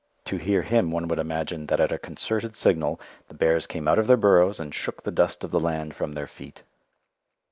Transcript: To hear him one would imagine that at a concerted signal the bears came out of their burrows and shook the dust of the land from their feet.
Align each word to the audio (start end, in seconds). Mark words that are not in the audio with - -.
To 0.25 0.37
hear 0.37 0.63
him 0.63 0.89
one 0.89 1.07
would 1.09 1.19
imagine 1.19 1.67
that 1.67 1.79
at 1.79 1.91
a 1.91 1.99
concerted 1.99 2.55
signal 2.55 2.99
the 3.27 3.35
bears 3.35 3.67
came 3.67 3.87
out 3.87 3.99
of 3.99 4.07
their 4.07 4.17
burrows 4.17 4.59
and 4.59 4.73
shook 4.73 5.03
the 5.03 5.11
dust 5.11 5.43
of 5.43 5.51
the 5.51 5.59
land 5.59 5.93
from 5.95 6.13
their 6.13 6.25
feet. 6.25 6.63